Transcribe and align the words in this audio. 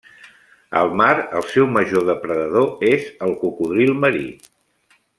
Al 0.79 0.89
mar 1.01 1.11
el 1.41 1.45
seu 1.51 1.67
major 1.75 2.07
depredador 2.09 2.89
és 2.95 3.07
el 3.27 3.37
cocodril 3.45 3.95
marí. 4.07 4.27